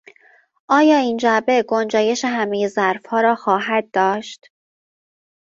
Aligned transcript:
آیا 0.69 0.97
این 0.97 1.17
جعبه 1.17 1.63
گنجایش 1.67 2.25
همهی 2.25 2.67
ظرفها 2.67 3.21
را 3.21 3.35
خواهد 3.35 3.91
داشت؟ 3.91 4.51